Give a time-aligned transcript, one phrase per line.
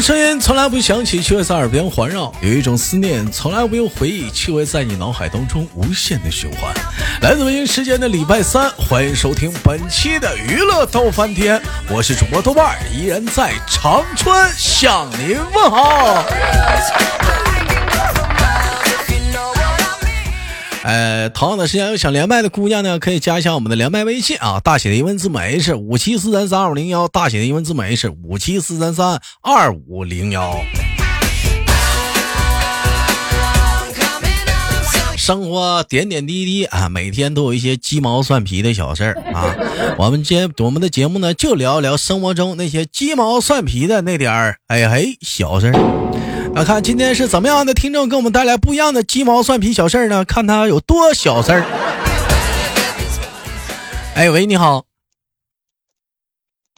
[0.00, 6.74] 声音从来不响起，却会在耳边环绕；有一种思念从来不用回忆，却会在你脑海当中无限的循环。
[7.22, 16.24] 来自北京时间的礼拜三，欢迎收听本期的娱乐逗翻天，我是主播豆瓣，依然在长春向您问好。
[20.84, 30.54] 呃，同样的时间有想连麦的姑娘呢，可以加一下我们的连麦微信啊，大写的英文字母 H 五七四三三二五零幺，大写的英文字母 H 五七四三三二五零幺。
[35.16, 39.56] 生活点点滴滴啊，每天都有一些鸡毛蒜皮的小事儿啊。
[39.96, 46.33] 我们今天我们的节目呢，就聊一聊生活中那些鸡毛蒜皮的那点儿哎嘿小事儿。
[46.54, 50.24] 来看今天是怎么样的听众给我们带来不一样的鸡毛蒜皮小事儿呢？
[50.24, 51.64] 看他有多小事儿。
[54.14, 54.84] 哎喂，你好。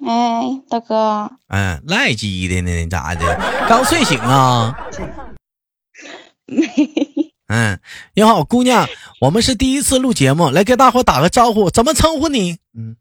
[0.02, 1.30] 哎，大哥。
[1.48, 2.86] 嗯，赖鸡的呢？
[2.88, 3.38] 咋的？
[3.68, 4.74] 刚睡醒啊？
[7.48, 7.78] 嗯，
[8.14, 8.88] 你好，姑娘，
[9.20, 12.56] 我们是第一次录节目，来给大伙打个招呼，怎么称呼你？
[12.74, 12.96] 嗯。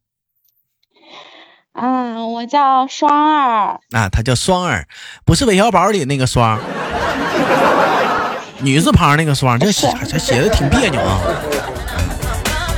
[1.77, 4.87] 嗯，我叫双儿啊，他叫双儿，
[5.25, 6.57] 不是韦小宝里那个双，
[8.59, 11.19] 女字旁那个双，这写这写的挺别扭啊。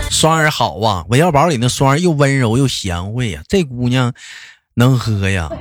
[0.10, 4.12] 双儿好啊，韦小宝里那双又温柔又贤惠呀，这姑娘
[4.74, 5.48] 能喝呀。
[5.52, 5.58] 我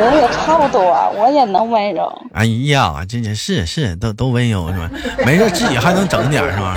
[0.00, 2.10] 我也差不多，我也能温柔。
[2.32, 4.90] 哎呀，这这是是都都温柔是吧？
[5.26, 6.74] 没事自己还能整点是吧？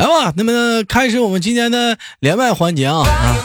[0.00, 3.36] 来吧，那么开始我们今天的连麦环节啊啊！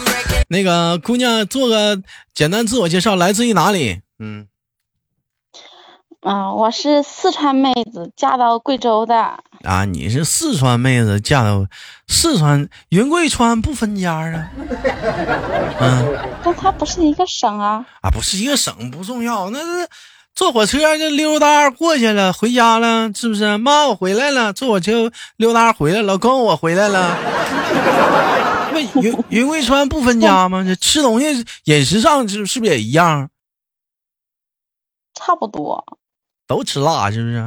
[0.47, 2.01] 那个姑娘做个
[2.33, 3.99] 简单自我介绍，来自于哪里？
[4.19, 4.47] 嗯，
[6.21, 9.43] 啊，我是四川妹子，嫁到贵州的。
[9.65, 11.67] 啊，你是四川妹子，嫁到
[12.07, 14.49] 四川云贵川不分家啊？
[15.81, 17.85] 嗯， 但它不是一个省啊。
[17.99, 19.89] 啊，不是一个省不重要，那是。
[20.35, 23.57] 坐火车就溜达过去了，回家了，是不是？
[23.57, 24.51] 妈，我回来了。
[24.51, 27.17] 坐火车溜达回来，老公，我回来了。
[28.75, 30.61] 那云云贵川不分家吗？
[30.67, 33.29] 这吃东西饮食上是是不是也一样？
[35.13, 35.81] 差不多，
[36.45, 37.37] 都吃辣，是不是？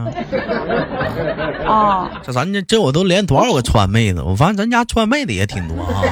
[1.68, 4.22] 啊，这咱这这我都连多少个川妹子？
[4.22, 6.02] 我发现咱家川妹子也挺多啊。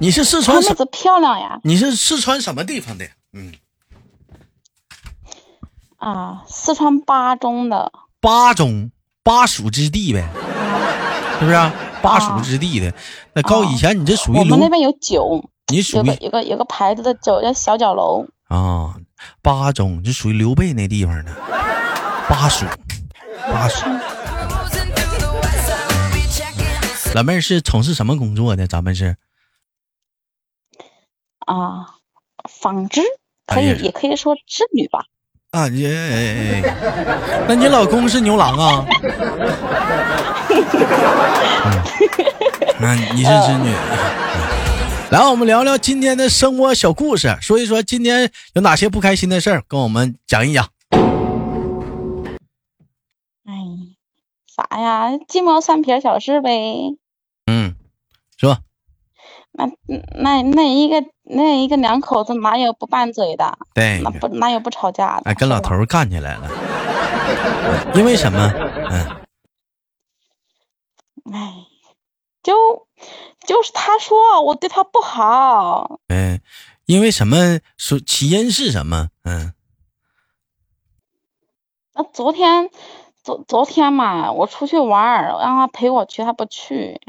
[0.00, 0.60] 你是四川？
[0.60, 1.60] 妹子漂亮呀。
[1.62, 3.04] 你是四川什么地方的？
[3.32, 3.52] 嗯。
[5.96, 8.90] 啊，四川巴中的巴中
[9.22, 10.28] 巴蜀之地呗，
[11.38, 11.52] 是不是？
[11.52, 12.92] 啊巴蜀之地的
[13.34, 15.42] 那高以前你这属于我们那边有酒，
[15.72, 18.94] 你属于有个有个牌子的酒叫小角楼啊。
[19.42, 21.32] 巴中就属于刘备那地方的
[22.28, 22.64] 巴蜀，
[23.48, 23.86] 巴蜀。
[27.14, 28.68] 老妹儿是从事什么工作的？
[28.68, 29.16] 咱们是
[31.40, 31.96] 啊，
[32.48, 33.00] 纺织
[33.46, 35.06] 可以也可以说织女吧。
[35.52, 36.62] 啊耶！
[37.48, 38.86] 那你老公是牛郎啊？
[42.78, 43.72] 那 你是织女。
[45.10, 50.68] 来，我们聊聊今天的生活小故事，说一说今天有哪些不开心的事儿，跟我们讲一讲。
[53.44, 53.54] 哎，
[54.54, 55.16] 啥呀？
[55.28, 56.50] 鸡毛蒜皮小事呗。
[57.46, 57.74] 嗯，
[58.36, 58.58] 说。
[59.58, 59.66] 那
[60.14, 63.58] 那那一个那一个两口子哪有不拌嘴的？
[63.72, 65.30] 对，那不哪有不吵架的？
[65.30, 66.50] 哎，跟老头干起来了，
[67.94, 68.52] 因为什么？
[68.90, 69.06] 嗯，
[71.32, 71.54] 哎，
[72.42, 72.86] 就
[73.46, 76.00] 就是他说我对他不好。
[76.08, 76.38] 嗯，
[76.84, 77.60] 因为什么？
[77.78, 79.08] 说起因是什么？
[79.24, 79.54] 嗯，
[81.94, 82.68] 那昨天
[83.24, 87.00] 昨昨天嘛，我出去玩让他陪我去，他不去。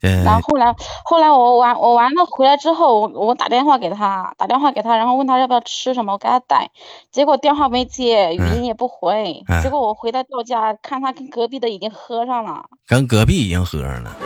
[0.00, 6.70] 然后后来，后来我玩我玩了回来之后，我我打电话给他，打电话给他，然后问他要不要吃什么，我给他带，
[7.10, 14.16] 结果电话没接，语音也不回，结果我回来到家，看他跟隔壁的已经喝上了，跟隔壁已经喝上了。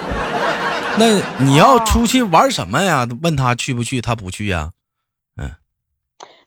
[0.98, 1.06] 那
[1.42, 3.06] 你要出去玩什么呀？
[3.22, 4.72] 问他去不去，他不去呀。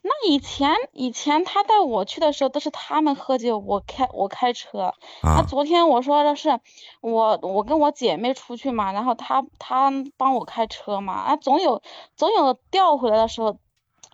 [0.08, 4.94] 那以前以前他带我去的时候都是他们喝酒，我开我开车。
[5.24, 6.60] 那昨天我说的是
[7.02, 11.82] 我我跟我姐妹出去嘛，然后他他帮我开车嘛，啊总有
[12.16, 13.58] 总有调回来的时候，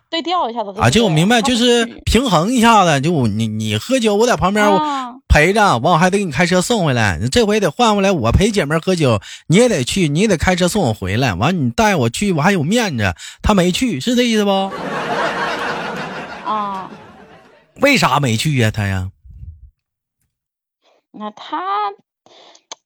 [0.08, 0.72] 对调一下子。
[0.80, 4.66] 啊，就我明白，就是平衡一下子，就你你喝酒，我在旁边
[5.28, 7.20] 陪着，完我还得给你开车送回来。
[7.30, 11.34] 这回得换回来，我陪姐妹喝酒，你也得去，你也得开车送我回来。
[11.34, 13.14] 完你带我去，我还有面子。
[13.42, 14.70] 他没去，是这意思不？
[17.82, 18.70] 啊，为啥没去呀？
[18.70, 19.10] 他呀？
[21.10, 21.58] 那他，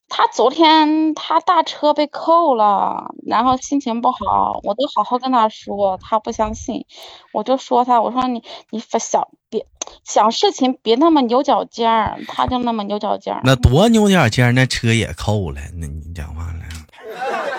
[0.08, 6.87] 他昨天他大车被扣了，然后心情不好，我都好好跟他说，他不相信，
[7.32, 9.66] 我就说他，我说你你想别
[10.02, 13.42] 想事情别那么牛角尖儿，他就那么牛角尖儿。
[13.44, 16.65] 那多牛角尖儿，那车也扣了，那你讲话了。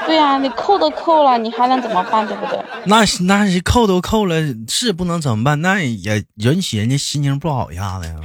[0.08, 2.26] 对呀，你扣都扣了，你还能怎么办？
[2.26, 2.58] 对不对？
[2.86, 4.36] 那那是扣都扣了，
[4.68, 5.62] 是不能怎么办？
[5.62, 8.16] 那也引起人家心情不好一下子呀，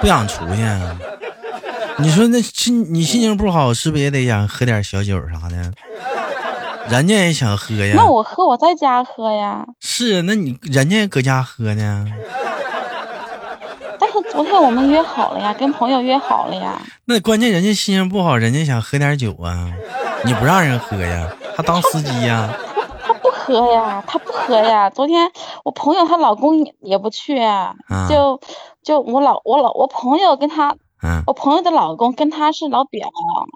[0.00, 0.62] 不想出去。
[1.98, 5.72] 你说那心你心情不好，是不是也得想喝点小酒啥的？
[6.88, 7.94] 人家也想喝呀。
[7.96, 9.66] 那我喝，我在家喝呀。
[9.80, 12.06] 是，那你人家搁家喝呢。
[14.30, 16.80] 昨天我们约好了呀，跟朋友约好了呀。
[17.04, 19.72] 那关键人家心情不好，人家想喝点酒啊，
[20.24, 21.28] 你不让人喝呀？
[21.56, 22.48] 他当司机呀？
[23.02, 24.88] 他不喝呀，他不喝呀。
[24.88, 25.30] 昨天
[25.64, 27.40] 我朋友她老公也不去，
[28.08, 28.40] 就
[28.82, 30.76] 就我老我老我朋友跟他。
[31.02, 33.08] 嗯，我朋友的老公跟他是老表，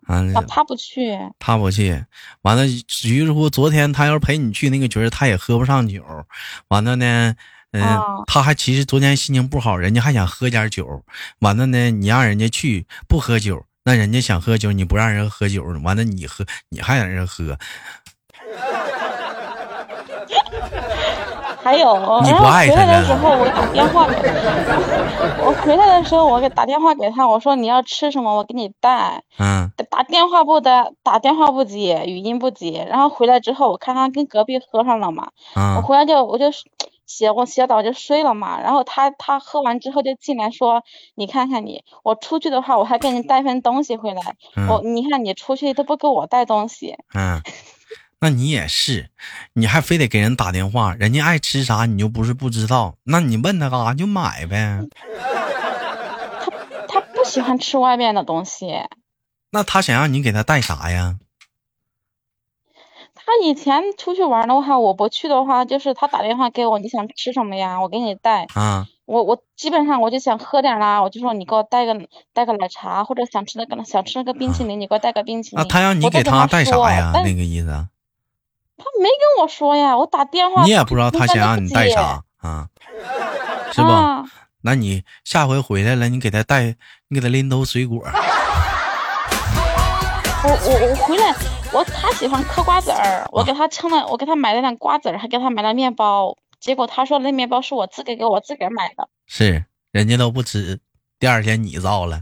[0.07, 2.03] 啊，他不去，他不去，
[2.41, 6.03] 完了，于是乎，昨天他要是陪你去那个局，他也喝不上酒，
[6.69, 7.35] 完了呢，
[7.75, 11.03] 嗯，他还其实昨天心情不好，人家还想喝点酒，
[11.41, 17.59] 完了呢，你让人家去不喝酒，那人家想喝酒，你不让人喝酒，完了你喝，你还让人喝。
[21.63, 29.23] 还有，然后回来的时候我打电话给他，我回来的时候我给打电话给他，我说你要吃什么我给你带。
[29.39, 29.71] 嗯。
[29.91, 32.87] 打电话不打，打电话不接，语音不接。
[32.91, 35.29] 然后回来之后，我看他跟隔壁喝上了嘛。
[35.55, 36.47] 我回来就我就
[37.07, 38.61] 洗我洗澡就睡了嘛。
[38.61, 40.83] 然后他他喝完之后就进来说
[41.17, 44.23] ：“你看看你，我出去的话我还给你带份东西回来。
[44.69, 47.43] 我你看你出去都不给我带东西。”嗯。
[48.21, 49.11] 那你也是，
[49.53, 54.81] 你还非得给人打电话，人家爱吃啥你又不是不知道，那你问他干啥就买呗。
[56.89, 58.73] 他他不喜欢吃外面的东西。
[59.51, 61.19] 那他想让你给他带啥呀？
[63.27, 67.81] 他以前出去玩的话，我不去的话，就是他打电话给我，你想吃什么呀？
[67.81, 68.47] 我给你带。
[68.55, 68.87] 啊。
[69.07, 71.95] 我我基本上我就想喝点啦，我就说你给我带个
[72.33, 75.63] 带个奶茶，或者想吃那个想吃那个冰淇淋，你给我带个冰淇淋。
[75.63, 77.13] 那他让你给他带啥呀？
[77.15, 77.67] 那个意思。
[77.67, 82.69] 他没跟我说呀，我打电话，你也不知道他想让你带啥啊，
[83.73, 83.89] 是不？
[84.63, 86.75] 那你下回回来了，你给他带，
[87.09, 88.03] 你给他拎兜水果。
[90.43, 91.35] 我我我回来，
[91.75, 96.37] 我他喜欢嗑瓜子儿，我给他称了，我给他买了点瓜子儿，还给他买了面包。
[96.61, 100.79] 结果他说那面包是我自个给我自个儿买的，是人家都不吃，
[101.19, 102.21] 第二天你造了。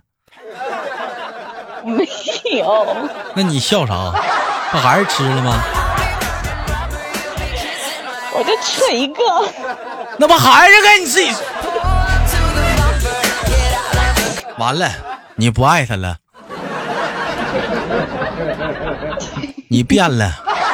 [1.84, 2.08] 没
[2.56, 2.96] 有。
[3.34, 4.10] 那你笑啥？
[4.72, 5.62] 不还是吃了吗？
[8.34, 9.22] 我就吃了一个，
[10.16, 11.30] 那不还是该你自己？
[14.56, 14.90] 完了，
[15.36, 16.16] 你不爱他了，
[19.72, 20.30] 你变了。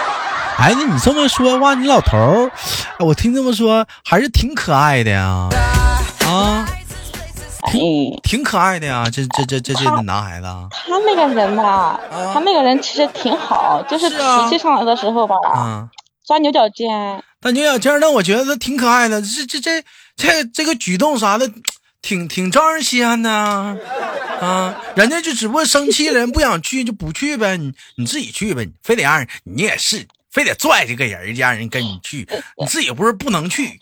[0.59, 2.51] 哎，那你这么说话，你老头儿，
[2.99, 5.49] 我听这么说还是挺可爱的呀，
[6.27, 6.67] 啊，
[7.71, 10.47] 挺挺可爱的呀，这这这这这男孩子。
[10.73, 12.01] 他那个人吧，
[12.35, 15.89] 他那个人其实挺好，就是脾气上来的时候吧，啊
[16.27, 17.23] 钻牛角尖。
[17.41, 19.85] 钻牛角尖，那我觉得他挺可爱的，这这这
[20.17, 21.49] 这这个举动啥的，
[22.09, 24.83] 挺挺招人稀罕的啊！
[24.97, 33.79] 人家就只不过生气了，人不想去就不去呗，你你自己去呗，非得让人你也是，非得拽这个人让人跟你去，你自己不是不能去。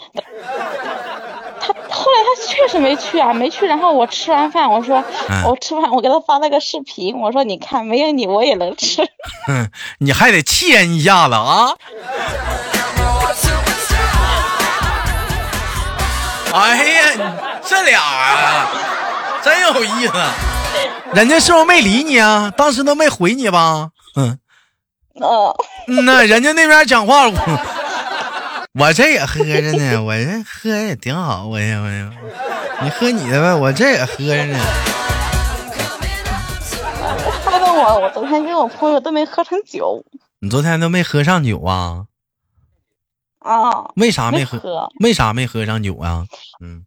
[1.61, 3.65] 他后来他确实没去啊，没去。
[3.65, 5.05] 然后我吃完饭，我说
[5.45, 9.05] 我吃饭，我给他发了个视频，我说你看，没有你我也能吃。
[9.47, 11.69] 嗯，你还得气人一下子啊！
[16.59, 18.69] 哎呀，这俩啊，
[19.43, 20.13] 真有意思。
[21.13, 22.51] 人家是不是没理你啊？
[22.57, 23.91] 当时都没回你吧？
[24.17, 24.39] 嗯，
[25.21, 25.55] 哦，
[26.05, 27.29] 那人家那边讲话，
[28.79, 31.47] 我这也喝着呢，我这喝也挺好。
[31.47, 32.11] 我呀，我呀，
[32.83, 34.59] 你喝你的呗，我这也喝着呢。
[37.45, 40.03] 害得我，我昨天跟我朋友都没喝成酒。
[40.41, 42.05] 你昨天都没喝上酒啊？
[43.47, 44.89] 啊，为啥没喝？
[45.01, 46.27] 为啥没喝上酒啊？
[46.61, 46.85] 嗯，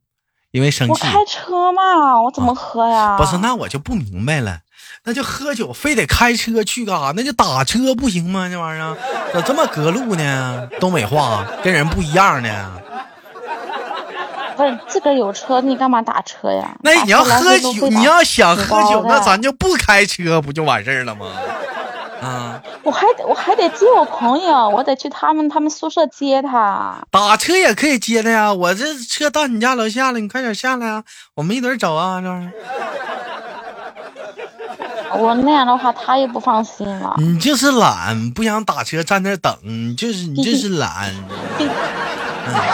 [0.51, 0.93] 因为生气。
[0.93, 3.17] 我开车嘛，我怎么喝呀？
[3.17, 4.59] 不是，那我就不明白了，
[5.05, 7.13] 那就喝酒非得开车去干啥？
[7.15, 8.49] 那就打车不行吗？
[8.49, 8.97] 这玩意儿
[9.33, 10.67] 咋这么隔路呢？
[10.79, 12.73] 东北话跟人不一样呢。
[14.57, 16.75] 不是自个儿有车，你干嘛打车呀？
[16.83, 21.27] 那你要喝酒，你要想喝酒，那咱就不开车，不就完事儿了吗？
[22.21, 22.61] 啊！
[22.83, 26.95] 我还得我还得接我朋友，我得去他们他们宿舍接他。
[27.11, 31.03] 打车也可以接他呀，我这车到你家楼下了，你快点下来啊！
[31.35, 32.51] 我们一堆走啊，这玩意儿。
[35.17, 37.15] 我那样的话，他也不放心了。
[37.17, 41.11] 你就是懒，不想打车站那等，你就是你就是懒。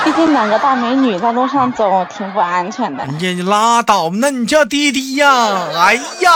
[0.03, 3.05] 毕竟两个大美女在路上走，挺不安全的。
[3.05, 5.27] 你拉倒吧，那你叫滴滴呀？
[5.75, 6.31] 哎呀！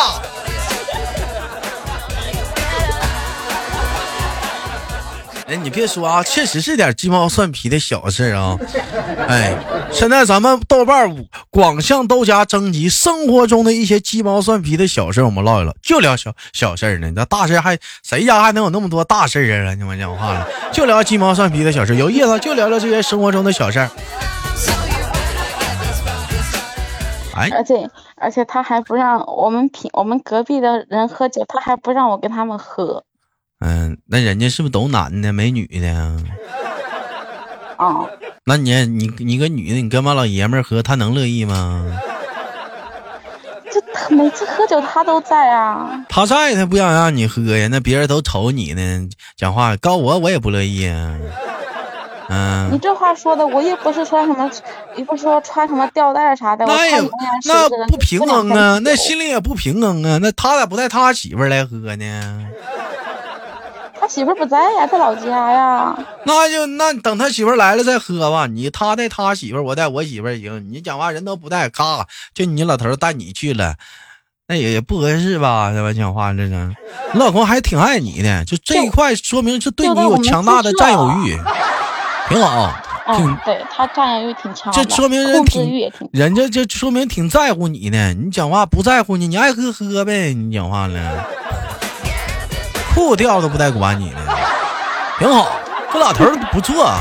[5.49, 8.55] 哎，你别说啊，确实是点鸡毛蒜皮的小事啊。
[9.27, 9.57] 哎，
[9.91, 17.11] 现在咱们豆瓣五广向豆家征集生活中的一些鸡毛蒜皮的小事，我们唠一唠，就聊小小事呢。
[17.15, 19.73] 那大事还谁家还能有那么多大事啊？
[19.73, 23.79] 你们讲话了，就聊鸡毛蒜皮的小事，有意思，就聊聊这些生活中的小事。
[27.33, 33.03] 哎，而且而且他还不让我们品我们隔壁的人喝酒，他还不让我跟他们喝。
[33.59, 35.89] 嗯，那人家是不是都男的，没女的？
[37.75, 38.05] 啊，
[38.45, 41.85] 那你你你个女的，你跟俺老爷们儿喝，他能乐意吗？
[43.71, 46.05] 这他每次喝酒他都在啊。
[46.09, 47.67] 他在，他不想让你喝呀。
[47.69, 51.15] 那别人都瞅你呢，讲话告我，我也不乐意啊。
[52.29, 52.69] 嗯。
[52.71, 54.49] 你这话说的，我也不是穿什么，
[54.95, 56.65] 也不是说穿什么吊带啥的。
[56.65, 57.01] 那也
[57.45, 60.17] 那不平衡啊，那心里也不平衡啊。
[60.21, 62.45] 那他咋不带他媳妇来喝呢？
[64.09, 65.95] 他媳妇不在呀，在老家呀。
[66.25, 68.47] 那就那等他媳妇来了再喝吧。
[68.47, 70.67] 你他带他媳妇，我带我媳妇行。
[70.71, 73.75] 你讲话人都不带，咔，就你老头带你去了，
[74.47, 75.71] 那也也不合适吧？
[75.71, 75.93] 这吧？
[75.93, 76.75] 讲话这是，
[77.13, 81.37] 你老公还挺爱你的，就这一块说明是对你有强大的占有欲，
[82.29, 82.73] 挺好。
[83.05, 88.11] 嗯，对他占有欲挺强，这说明人挺人家这说明挺在乎你呢。
[88.15, 90.33] 你讲话不在乎你，你爱喝喝呗。
[90.33, 91.27] 你讲话了。
[92.99, 94.17] 裤掉都不带管你的，
[95.17, 95.49] 挺好。
[95.91, 96.93] 这老头不错，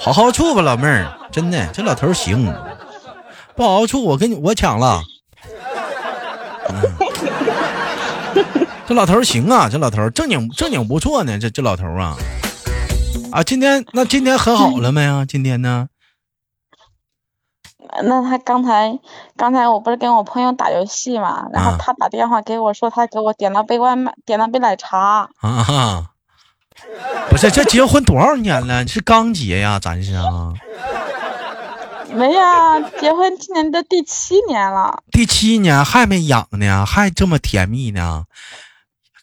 [0.00, 1.06] 好好处吧，老妹儿。
[1.30, 2.52] 真的，这老头行。
[3.54, 5.00] 不好好处，我跟你我抢了。
[8.84, 11.38] 这老头行啊，这老头正经正经不错呢。
[11.38, 12.16] 这这老头啊，
[13.30, 15.24] 啊，今天那今天和好了没啊？
[15.24, 15.86] 今天呢？
[18.02, 18.98] 那他刚才
[19.36, 25.28] 刚才我不是跟我朋友打游戏嘛，然后他打电话给我说他给我点了杯外卖，点了杯奶茶。
[25.40, 26.10] 啊哈，
[27.30, 28.86] 不是这结婚多少年了？
[28.86, 29.78] 是刚结呀？
[29.80, 30.52] 咱是啊？
[32.12, 35.02] 没呀，结婚今年都第七年了。
[35.10, 38.24] 第七年还没养呢，还这么甜蜜呢？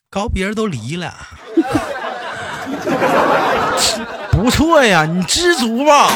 [0.10, 1.14] 搞别人都离了，
[4.32, 6.12] 不错呀，你知足吧。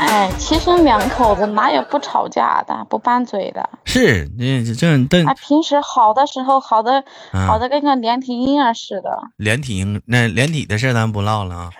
[0.00, 3.68] 哎，其实两口子哪有不吵架的、不拌嘴的？
[3.84, 7.02] 是，这这但他平时好的时候，好的
[7.46, 9.10] 好的跟个连体婴儿似的。
[9.36, 11.70] 连体婴那连体的事咱不唠了啊，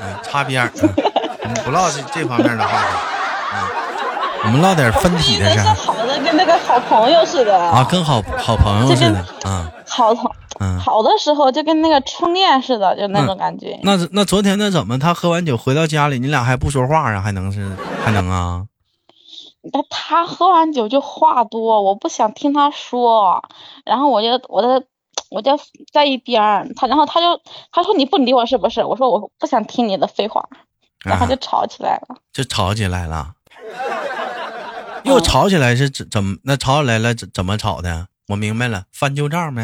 [0.00, 0.70] 嗯，擦边儿，
[1.64, 2.88] 不唠这这方面的话题，
[3.54, 3.56] 嗯，
[4.44, 5.58] 我们唠点分体的事。
[5.60, 10.30] 好的跟那个好朋友似的啊，跟好好朋友似的啊，好朋。
[10.60, 13.78] 嗯，好的时候就跟那个初恋似的，就那种感觉。
[13.82, 14.98] 那那昨天那怎么？
[14.98, 17.20] 他喝完酒回到家里，你俩还不说话啊？
[17.20, 18.64] 还能是 还能啊？
[19.72, 23.42] 那他喝完酒就话多，我不想听他说，
[23.84, 24.86] 然后我就我就
[25.30, 25.58] 我就
[25.92, 28.82] 在一边他然后他就他说你不理我是不是？
[28.82, 30.48] 我说我不想听你的废话，
[31.04, 32.16] 然后就吵起来了。
[32.32, 33.34] 就吵起来了，
[35.04, 36.36] 又吵起来是怎怎么？
[36.44, 38.06] 那吵起来了怎怎么吵的？
[38.28, 39.54] 我明白了，翻旧账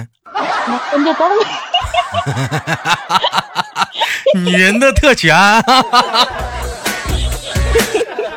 [0.66, 0.78] 没？
[0.90, 1.28] 翻旧账
[4.34, 4.40] 没？
[4.40, 5.36] 女人的特权，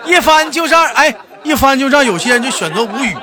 [0.05, 3.15] 一翻就让，哎，一翻就让，有些人就选择无语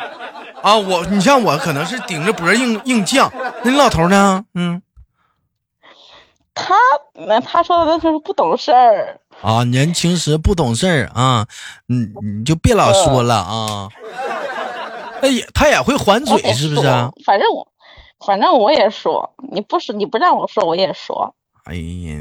[0.63, 0.77] 啊。
[0.77, 3.31] 我，你像我，可能是顶着脖硬硬犟。
[3.63, 4.45] 那你老头呢？
[4.55, 4.83] 嗯，
[6.55, 6.75] 他
[7.15, 11.47] 那他说的那是不懂事儿啊，年轻时不懂事儿啊，
[11.87, 13.89] 你你就别老说了啊。
[15.21, 16.83] 他也他也会还嘴，是不是？
[17.25, 17.67] 反正我，
[18.27, 21.35] 反正我也说，你不是你不让我说，我也说。
[21.65, 22.13] 哎呀，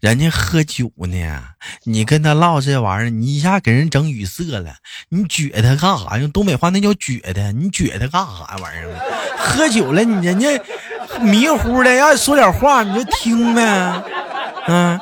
[0.00, 1.42] 人家喝酒呢，
[1.84, 4.74] 你跟他唠这玩意儿，你一下给人整语塞了。
[5.10, 6.18] 你撅他干啥？
[6.18, 8.94] 用东北话那叫撅他，你撅他干啥玩意儿？
[9.36, 10.48] 喝酒了，你人家
[11.20, 14.02] 迷糊的，要说点话你就听呗，
[14.66, 15.00] 嗯。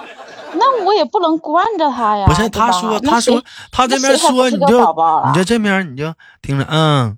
[0.60, 2.26] 那我也不能惯着他呀。
[2.26, 4.94] 不是，他说，他说，他这边说，你就，
[5.26, 7.16] 你就这边你就听着，嗯，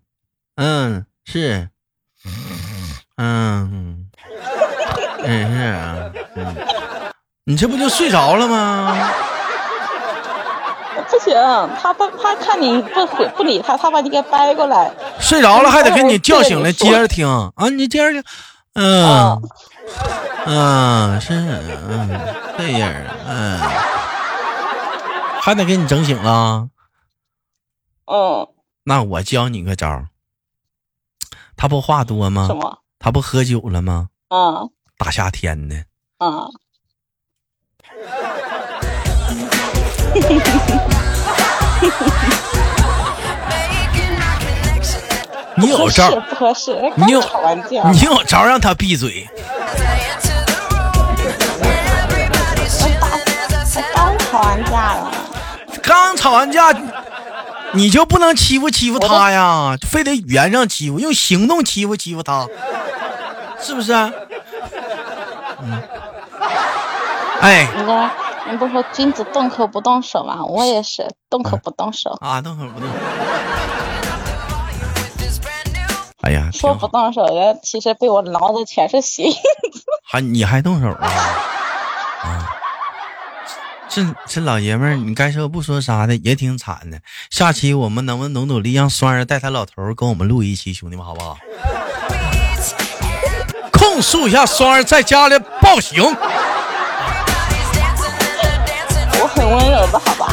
[0.56, 1.70] 嗯，是，
[3.16, 4.06] 嗯，
[5.22, 6.56] 嗯是，嗯，
[7.44, 9.10] 你这不就睡着了吗？
[11.08, 11.34] 不行，
[11.80, 14.90] 他他他看你不回不理他，他把你给掰过来。
[15.18, 17.68] 睡着了还得给你叫醒来接着听啊！
[17.68, 18.24] 你接着听，
[18.74, 19.42] 嗯。
[20.46, 22.20] 嗯，是，嗯，
[22.56, 22.90] 这样，
[23.26, 23.58] 嗯，
[25.42, 26.68] 还得给你整醒了。
[28.06, 28.48] 嗯，
[28.84, 30.04] 那我教你个招
[31.60, 32.46] 他不话多吗？
[32.46, 32.78] 什么？
[32.98, 34.08] 他不喝酒了吗？
[34.30, 34.70] 嗯。
[34.96, 35.76] 大夏天的。
[36.18, 36.48] 嗯。
[45.56, 46.10] 你有招？
[46.18, 46.74] 不合适。
[46.96, 47.20] 你有。
[47.92, 49.28] 你有招让他闭嘴。
[53.94, 55.12] 刚吵完架了。
[55.82, 56.72] 刚吵完架，
[57.72, 59.76] 你就不能欺负欺负他呀？
[59.88, 62.46] 非得语言上欺负，用行动欺负欺负他，
[63.60, 63.92] 是不是？
[65.62, 65.82] 嗯。
[67.40, 67.68] 哎。
[67.76, 68.10] 你个，
[68.50, 70.44] 你不说君子动口不动手吗？
[70.44, 72.16] 我也是动口不动手。
[72.20, 72.94] 啊，动口不动手。
[76.22, 79.24] 哎呀，说不动手的，其实被我挠的全是血。
[80.04, 81.06] 还你还动手啊？
[81.06, 81.59] 啊，
[83.90, 87.00] 这这老爷们儿，你该说不说啥的，也挺惨的。
[87.28, 91.36] 下期我们能不能努努力，让双儿带他老头跟我们录一期，兄弟们好不好？
[93.72, 96.04] 控诉一下双儿在家里暴行。
[99.14, 100.32] 我很温柔的，好吧？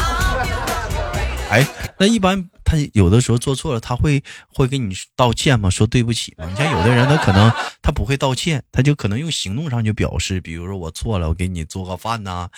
[1.50, 1.66] 哎，
[1.98, 2.48] 那一般。
[2.68, 5.70] 他有的时候做错了，他会会给你道歉吗？
[5.70, 6.44] 说对不起吗？
[6.44, 12.50] 你像有的人，他可能他不会道歉，他就可能用行动上去表示，比如说我错了，我给你做个饭呐，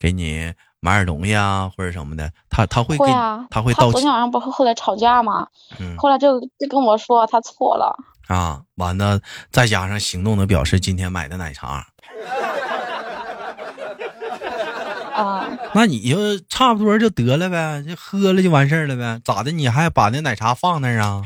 [0.00, 2.32] 给你买点东西啊，或者什么的。
[2.50, 3.92] 他他会会啊，他会道歉。
[3.92, 5.46] 昨天晚上不是后来吵架吗？
[5.78, 9.20] 嗯，后来就就跟我说他错了啊，完了
[9.52, 11.86] 再加上行动的表示，今天买的奶茶。
[15.22, 19.50] 啊， 那你就差不多就得了呗，就喝了就完事儿了呗，咋的？
[19.50, 21.22] 你还把那奶茶放那儿啊？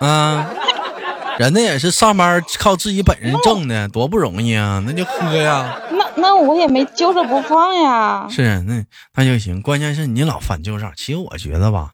[0.00, 0.50] 啊，
[1.38, 4.82] 人家也是上班靠自己本事挣的，多不容易啊！
[4.84, 5.78] 那就喝呀。
[5.92, 8.26] 那那我也没揪着不放呀。
[8.28, 9.62] 是，那那就行。
[9.62, 11.90] 关键是你老翻旧账，其实我觉得吧，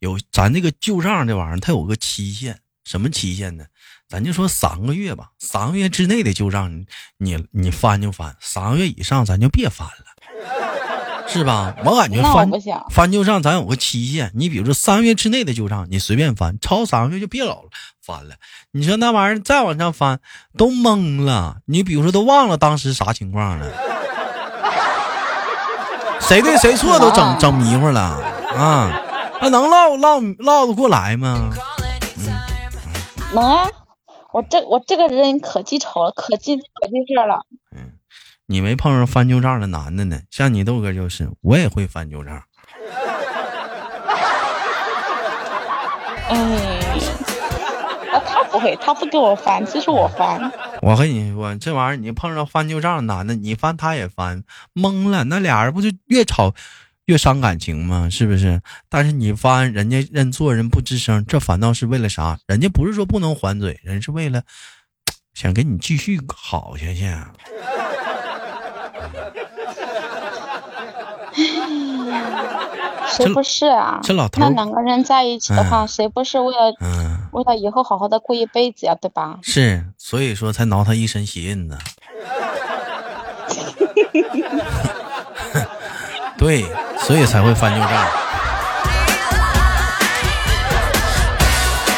[0.00, 3.64] 有咱这个旧账这玩意儿，它有个期限，什么期限呢？
[4.12, 6.84] 咱就说三个月吧，三个月之内的旧账，
[7.16, 11.74] 你你翻就翻；三个月以上，咱就别翻了，是吧？
[11.82, 12.50] 我感觉翻
[12.90, 14.30] 翻旧账，咱有个期限。
[14.34, 17.62] 你比如说三个月之内的旧账，你随便翻；超三个月就别老
[18.04, 18.34] 翻了。
[18.70, 20.20] 你说那玩意儿再往上翻，
[20.58, 21.56] 都懵了。
[21.64, 23.72] 你比如说都忘了当时啥情况了，
[26.20, 28.00] 谁对谁错都整 整迷糊了
[28.54, 29.00] 啊！
[29.40, 31.50] 那能唠唠唠得过来吗？
[33.32, 33.70] 能啊。
[34.32, 37.44] 我这我这个人可记仇了，可记可记事了。
[37.76, 37.92] 嗯，
[38.46, 40.20] 你没碰上翻旧账的男的呢？
[40.30, 42.42] 像你豆哥就是，我也会翻旧账。
[46.30, 46.58] 嗯，
[48.10, 50.50] 那他不会，他不给我翻，这是我翻。
[50.80, 56.54] 我和你说，这玩意儿你碰上翻旧账的男的，你翻他也翻，懵了，那俩人不就越吵？
[57.12, 58.62] 越伤感情嘛，是不是？
[58.88, 62.38] 但是你发现人家认错人不吱声，这反倒是为了啥？
[62.46, 64.40] 人家不是说不能还嘴，人是为了
[65.34, 67.02] 想跟你继续好下去。
[73.14, 74.00] 谁不是啊？
[74.02, 76.72] 这老头，那两个人在一起的话，谁不是为了
[77.32, 78.94] 为了以后好好的过一辈子呀？
[78.94, 79.38] 对吧？
[79.42, 81.76] 是，所以说才挠他一身鞋印子。
[86.42, 86.66] 对。
[87.04, 87.90] 所以才会翻旧账，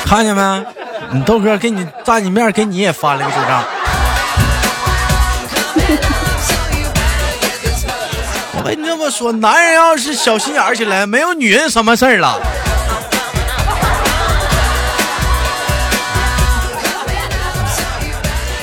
[0.06, 0.64] 看见没？
[1.10, 3.64] 你豆哥给你在你面给你也翻了个旧账。
[8.56, 12.40] 我跟你这么说，男人要是小心眼起来，没有女人什么事儿了。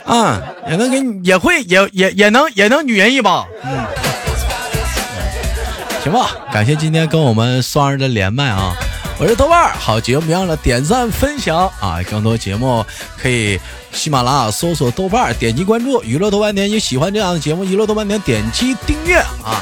[0.07, 3.45] 嗯，也能给你，也会，也也也能，也能女人一把。
[3.63, 3.85] 嗯。
[6.03, 8.73] 行吧，感谢今天跟我们双儿的连麦啊！
[9.19, 11.99] 我是豆瓣儿，好节目别忘了点赞分享啊！
[12.09, 12.83] 更多节目
[13.21, 13.59] 可以
[13.91, 16.67] 喜马拉雅搜索豆瓣儿，点击关注娱乐豆瓣点。
[16.67, 19.61] 你喜欢这样的节目，娱乐豆瓣点点击订阅啊！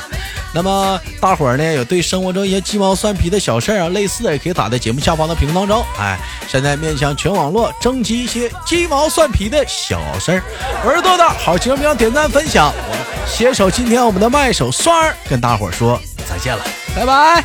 [0.54, 5.86] 那么大伙儿呢，有对生活中一些鸡毛蒜皮的小事儿啊，类似的也可以打在节目下方的评论当中。
[6.00, 10.44] 哎，现在面向全网络征集一些鸡毛蒜皮的小事儿。
[10.86, 12.74] 我是豆豆，好节目别忘点赞分享。
[12.74, 16.00] 我携手今天我们的麦手双儿，跟大伙儿说。
[16.30, 16.64] 再见了，
[16.96, 17.44] 拜拜！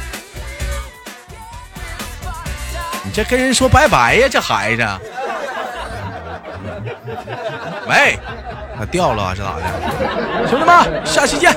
[3.03, 4.85] 你这跟人说拜拜呀，这孩子。
[7.89, 8.19] 喂，
[8.77, 9.63] 他掉了是咋的？
[10.49, 11.57] 兄弟们，下期见。